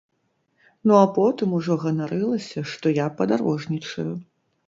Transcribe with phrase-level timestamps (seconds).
[0.87, 4.09] Ну а потым ужо ганарылася, што я падарожнічаю.